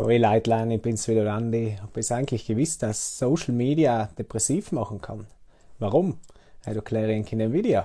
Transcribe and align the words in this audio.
Hallo 0.00 0.16
Leitlein, 0.16 0.70
ich 0.70 0.80
bin's 0.80 1.06
wieder 1.08 1.30
Andi. 1.30 1.76
Hab 1.78 1.94
es 1.94 2.10
eigentlich 2.10 2.46
gewusst, 2.46 2.82
dass 2.82 3.18
Social 3.18 3.52
Media 3.52 4.08
depressiv 4.16 4.72
machen 4.72 5.02
kann? 5.02 5.26
Warum? 5.78 6.16
Ich 6.62 6.74
erkläre 6.74 7.12
Ihnen 7.12 7.26
in 7.26 7.42
einem 7.42 7.52
Video. 7.52 7.82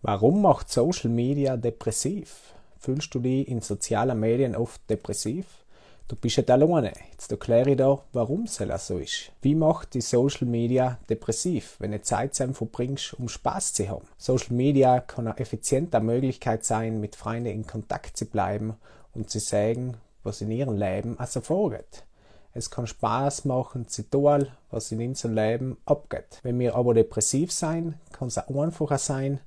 Warum 0.00 0.42
macht 0.42 0.70
Social 0.70 1.10
Media 1.10 1.56
depressiv? 1.56 2.54
Fühlst 2.78 3.12
du 3.16 3.18
dich 3.18 3.48
in 3.48 3.62
sozialen 3.62 4.20
Medien 4.20 4.54
oft 4.54 4.88
depressiv? 4.88 5.63
Du 6.06 6.16
bist 6.16 6.36
nicht 6.36 6.50
alleine. 6.50 6.92
Jetzt 7.12 7.30
erkläre 7.32 7.70
ich 7.70 7.78
dir, 7.78 7.98
warum 8.12 8.42
es 8.42 8.56
so 8.56 8.98
ist. 8.98 9.32
Wie 9.40 9.54
macht 9.54 9.94
die 9.94 10.02
Social 10.02 10.46
Media 10.46 10.98
depressiv, 11.08 11.76
wenn 11.78 11.92
du 11.92 12.02
Zeit 12.02 12.34
zusammen 12.34 12.52
verbringst, 12.52 13.14
um 13.14 13.26
Spaß 13.26 13.72
zu 13.72 13.88
haben? 13.88 14.06
Social 14.18 14.52
Media 14.52 15.00
kann 15.00 15.26
eine 15.26 15.38
effiziente 15.38 15.98
Möglichkeit 16.00 16.62
sein, 16.62 17.00
mit 17.00 17.16
Freunden 17.16 17.46
in 17.46 17.66
Kontakt 17.66 18.18
zu 18.18 18.26
bleiben 18.26 18.74
und 19.14 19.30
zu 19.30 19.40
sagen, 19.40 19.96
was 20.22 20.42
in 20.42 20.50
ihrem 20.50 20.76
Leben 20.76 21.18
also 21.18 21.40
vorgeht. 21.40 22.04
Es 22.52 22.70
kann 22.70 22.86
Spaß 22.86 23.46
machen 23.46 23.88
zu 23.88 24.02
tun, 24.02 24.48
was 24.70 24.92
in 24.92 25.00
unserem 25.00 25.34
Leben 25.34 25.78
abgeht. 25.86 26.38
Wenn 26.42 26.58
wir 26.58 26.74
aber 26.74 26.92
depressiv 26.92 27.50
sein, 27.50 27.98
kann 28.12 28.28
es 28.28 28.36
auch 28.36 28.62
einfacher 28.62 28.98
sein, 28.98 29.40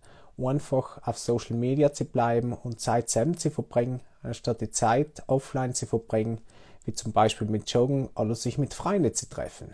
einfach 0.44 1.06
auf 1.06 1.20
Social 1.20 1.56
Media 1.56 1.94
zu 1.94 2.06
bleiben 2.06 2.54
und 2.54 2.80
Zeit 2.80 3.10
zusammen 3.10 3.38
zu 3.38 3.52
verbringen, 3.52 4.02
anstatt 4.28 4.62
die 4.62 4.70
Zeit 4.70 5.24
offline 5.28 5.74
zu 5.74 5.86
verbringen, 5.86 6.40
wie 6.86 6.94
zum 6.94 7.12
Beispiel 7.12 7.48
mit 7.48 7.70
Joggen 7.70 8.10
oder 8.16 8.36
sich 8.36 8.58
mit 8.58 8.74
Freunden 8.74 9.14
zu 9.14 9.28
treffen. 9.30 9.74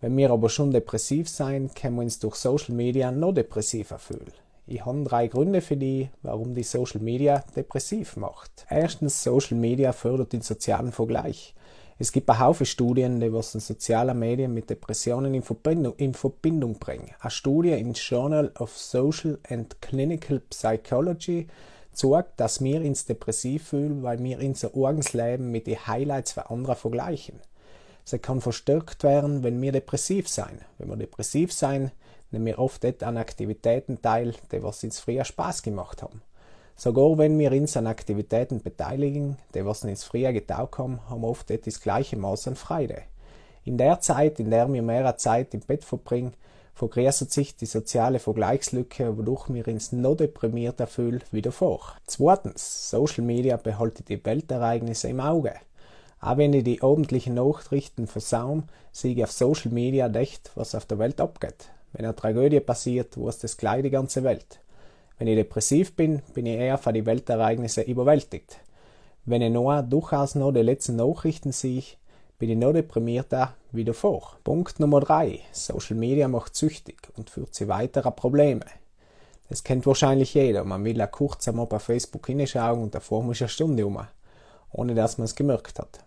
Wenn 0.00 0.16
wir 0.16 0.30
aber 0.30 0.50
schon 0.50 0.72
depressiv 0.72 1.28
sein, 1.28 1.70
können 1.74 1.96
wir 1.96 2.02
uns 2.02 2.18
durch 2.18 2.34
Social 2.36 2.74
Media 2.74 3.10
noch 3.10 3.32
depressiver 3.32 3.98
fühlen. 3.98 4.32
Ich 4.66 4.84
habe 4.84 5.04
drei 5.04 5.28
Gründe 5.28 5.60
für 5.60 5.76
die, 5.76 6.10
warum 6.22 6.54
die 6.54 6.64
Social 6.64 7.00
Media 7.00 7.44
depressiv 7.54 8.16
macht. 8.16 8.66
Erstens, 8.68 9.22
Social 9.22 9.56
Media 9.56 9.92
fördert 9.92 10.32
den 10.32 10.42
sozialen 10.42 10.92
Vergleich. 10.92 11.54
Es 11.98 12.12
gibt 12.12 12.28
ein 12.28 12.40
Haufen 12.40 12.66
Studien, 12.66 13.20
die 13.20 13.32
was 13.32 13.54
in 13.54 13.60
sozialen 13.60 14.18
Medien 14.18 14.52
mit 14.52 14.68
Depressionen 14.68 15.32
in 15.32 15.42
Verbindung, 15.42 15.94
in 15.96 16.12
Verbindung 16.12 16.78
bringen. 16.78 17.10
Eine 17.20 17.30
Studie 17.30 17.72
im 17.72 17.92
Journal 17.92 18.52
of 18.58 18.76
Social 18.76 19.38
and 19.48 19.80
Clinical 19.80 20.40
Psychology 20.50 21.46
zeigt, 21.96 22.38
dass 22.38 22.62
wir 22.62 22.80
uns 22.80 23.06
depressiv 23.06 23.68
fühlen, 23.68 24.02
weil 24.02 24.22
wir 24.22 24.38
unser 24.38 24.74
Orgensleben 24.76 25.50
mit 25.50 25.66
den 25.66 25.86
Highlights 25.86 26.32
von 26.32 26.44
anderen 26.44 26.76
vergleichen. 26.76 27.40
Sie 28.04 28.18
kann 28.18 28.40
verstärkt 28.40 29.02
werden, 29.02 29.42
wenn 29.42 29.60
wir 29.60 29.72
depressiv 29.72 30.28
sein. 30.28 30.60
Wenn 30.78 30.88
wir 30.88 30.96
depressiv 30.96 31.52
sein, 31.52 31.90
nehmen 32.30 32.46
wir 32.46 32.58
oft 32.58 32.84
dort 32.84 33.02
an 33.02 33.16
Aktivitäten 33.16 34.00
teil, 34.00 34.34
die 34.52 34.62
was 34.62 34.84
uns 34.84 35.00
früher 35.00 35.24
Spaß 35.24 35.62
gemacht 35.62 36.02
haben. 36.02 36.22
Sogar 36.76 37.16
wenn 37.18 37.38
wir 37.38 37.50
uns 37.52 37.76
an 37.76 37.86
Aktivitäten 37.86 38.62
beteiligen, 38.62 39.38
die 39.54 39.64
was 39.64 39.82
uns 39.82 40.04
früher 40.04 40.32
getaugt 40.32 40.78
haben, 40.78 41.00
haben 41.08 41.22
wir 41.22 41.28
oft 41.28 41.50
das 41.50 41.80
gleiche 41.80 42.16
Maß 42.16 42.48
an 42.48 42.56
Freude. 42.56 43.02
In 43.64 43.78
der 43.78 44.00
Zeit, 44.00 44.38
in 44.38 44.50
der 44.50 44.72
wir 44.72 44.82
mehr 44.82 45.16
Zeit 45.16 45.54
im 45.54 45.60
Bett 45.60 45.82
verbringen, 45.82 46.34
vergrößert 46.76 47.32
sich 47.32 47.56
die 47.56 47.64
soziale 47.64 48.18
Vergleichslücke, 48.18 49.16
wodurch 49.16 49.48
wir 49.48 49.66
uns 49.66 49.92
noch 49.92 50.14
deprimierter 50.14 50.86
fühlen 50.86 51.22
wie 51.32 51.40
davor. 51.40 51.96
Zweitens, 52.06 52.90
Social 52.90 53.24
Media 53.24 53.56
behaltet 53.56 54.10
die 54.10 54.22
Weltereignisse 54.22 55.08
im 55.08 55.20
Auge. 55.20 55.54
Auch 56.20 56.36
wenn 56.36 56.52
ich 56.52 56.64
die 56.64 56.82
abendlichen 56.82 57.34
Nachrichten 57.34 58.06
versaum, 58.06 58.64
sehe 58.92 59.14
ich 59.14 59.24
auf 59.24 59.32
Social 59.32 59.72
Media 59.72 60.06
echt, 60.08 60.50
was 60.54 60.74
auf 60.74 60.84
der 60.84 60.98
Welt 60.98 61.18
abgeht. 61.18 61.70
Wenn 61.94 62.04
eine 62.04 62.14
Tragödie 62.14 62.60
passiert, 62.60 63.16
weiß 63.16 63.38
das 63.38 63.56
gleich 63.56 63.82
die 63.82 63.90
ganze 63.90 64.22
Welt. 64.22 64.60
Wenn 65.18 65.28
ich 65.28 65.36
depressiv 65.36 65.96
bin, 65.96 66.20
bin 66.34 66.44
ich 66.44 66.58
eher 66.58 66.76
von 66.76 66.92
die 66.92 67.06
Weltereignisse 67.06 67.80
überwältigt. 67.80 68.58
Wenn 69.24 69.40
ich 69.40 69.50
nur 69.50 69.82
durchaus 69.82 70.34
noch 70.34 70.52
die 70.52 70.60
letzten 70.60 70.96
Nachrichten 70.96 71.52
sehe, 71.52 71.82
bin 72.38 72.50
ich 72.50 72.58
noch 72.58 72.74
deprimierter 72.74 73.54
wie 73.76 73.84
davor. 73.84 74.38
Punkt 74.44 74.80
Nummer 74.80 75.00
drei: 75.00 75.40
Social 75.52 75.96
Media 75.96 76.28
macht 76.28 76.56
süchtig 76.56 77.08
und 77.16 77.30
führt 77.30 77.54
zu 77.54 77.68
weiteren 77.68 78.16
Problemen. 78.16 78.64
Das 79.48 79.62
kennt 79.62 79.86
wahrscheinlich 79.86 80.34
jeder. 80.34 80.64
Man 80.64 80.84
will 80.84 80.96
ja 80.96 81.06
kurz 81.06 81.46
einmal 81.46 81.66
bei 81.66 81.78
Facebook 81.78 82.26
hinschauen 82.26 82.82
und 82.82 82.94
davor 82.94 83.22
muss 83.22 83.40
eine 83.40 83.48
Stunde 83.48 83.86
um, 83.86 84.00
ohne 84.72 84.94
dass 84.94 85.18
man 85.18 85.26
es 85.26 85.34
gemerkt 85.34 85.78
hat. 85.78 86.00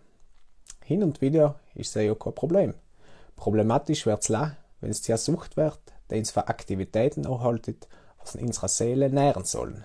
Hin 0.84 1.04
und 1.04 1.22
wieder 1.22 1.60
ist 1.76 1.96
es 1.96 2.04
ja 2.04 2.16
kein 2.16 2.34
Problem. 2.34 2.74
Problematisch 3.36 4.06
wird 4.06 4.24
es 4.24 4.30
wenn 4.82 4.92
es 4.92 5.02
zu 5.02 5.12
einer 5.12 5.18
Sucht 5.18 5.56
wird, 5.56 5.80
die 6.10 6.18
uns 6.18 6.32
für 6.32 6.48
Aktivitäten 6.48 7.26
erhaltet 7.26 7.88
was 8.20 8.36
in 8.36 8.48
unserer 8.48 8.68
Seele 8.68 9.10
nähren 9.10 9.46
sollen. 9.46 9.84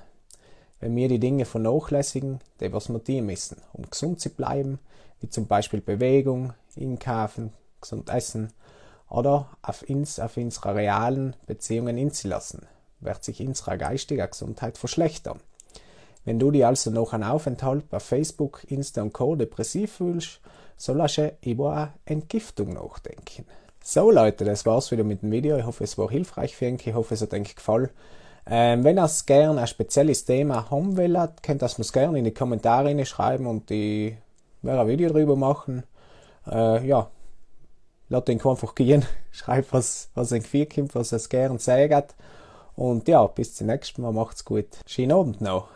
Wenn 0.81 0.97
wir 0.97 1.09
die 1.09 1.21
Dinge 1.21 1.45
vernachlässigen, 1.45 2.41
die 2.61 2.73
was 2.73 2.89
wir 2.89 3.03
tun 3.03 3.27
müssen, 3.27 3.63
um 3.73 3.89
gesund 3.89 4.21
zu 4.21 4.31
bleiben, 4.31 4.79
wie 5.21 5.29
zum 5.29 5.47
Beispiel 5.47 5.81
Bewegung, 5.81 6.53
Einkaufen, 7.85 8.07
gesund 8.07 8.11
essen 8.11 8.53
oder 9.09 9.51
auf 9.63 9.83
uns, 9.89 10.19
auf 10.19 10.37
unsere 10.37 10.75
realen 10.75 11.37
Beziehungen 11.47 11.99
inzulassen, 11.99 12.67
wird 13.01 13.23
sich 13.23 13.41
unsere 13.41 13.79
geistige 13.79 14.27
Gesundheit 14.27 14.79
verschlechtern. 14.79 15.41
Wenn 16.25 16.39
du 16.39 16.51
dich 16.51 16.65
also 16.65 16.91
nach 16.91 17.13
einem 17.13 17.31
Aufenthalt 17.31 17.91
bei 17.91 18.01
Facebook, 18.01 18.65
Insta 18.69 19.03
und 19.03 19.13
Co. 19.13 19.37
depressiv 19.37 19.93
fühlst, 19.93 20.41
sollst 20.77 21.19
du 21.19 21.37
über 21.43 21.75
eine 21.75 21.93
Entgiftung 22.07 22.73
nachdenken. 22.73 23.45
So 23.83 24.11
Leute, 24.11 24.47
das 24.47 24.65
war's 24.65 24.91
wieder 24.91 25.05
mit 25.05 25.21
dem 25.21 25.31
Video. 25.31 25.59
Ich 25.59 25.67
hoffe, 25.67 25.85
es 25.85 25.99
war 25.99 26.09
hilfreich 26.09 26.57
für 26.57 26.67
euch. 26.67 26.87
Ich 26.87 26.95
hoffe, 26.95 27.13
es 27.13 27.21
hat 27.21 27.35
euch 27.35 27.55
gefallen. 27.55 27.91
Ähm, 28.47 28.85
wenn 28.85 28.99
ihr 28.99 29.11
gerne 29.27 29.61
ein 29.61 29.67
spezielles 29.67 30.25
Thema 30.25 30.71
haben 30.71 30.97
wollt, 30.97 31.43
könnt 31.43 31.63
ihr 31.63 31.67
es 31.67 31.93
gerne 31.93 32.19
in 32.19 32.25
die 32.25 32.33
Kommentare 32.33 33.05
schreiben 33.05 33.47
und 33.47 33.71
ich 33.71 34.15
werde 34.63 34.81
ein 34.81 34.89
Video 34.89 35.11
darüber 35.11 35.37
machen. 35.37 35.83
Äh, 36.51 36.87
ja, 36.87 37.11
lasst 38.15 38.29
ihn 38.29 38.41
einfach 38.41 38.75
gehen. 38.75 39.05
Schreibt, 39.33 39.73
was, 39.73 40.09
was 40.15 40.33
euch 40.33 40.47
vorkommt, 40.47 40.95
was 40.95 41.13
ihr 41.13 41.29
gerne 41.29 41.59
sagt. 41.59 42.15
Und 42.77 43.09
ja, 43.09 43.27
bis 43.27 43.55
zum 43.55 43.69
nächsten 43.69 44.03
Mal. 44.03 44.13
Macht's 44.13 44.45
gut. 44.45 44.67
Schönen 44.87 45.13
Abend 45.13 45.41
noch. 45.41 45.69